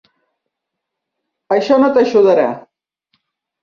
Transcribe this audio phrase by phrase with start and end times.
[1.59, 2.51] Això no t'ajudarà.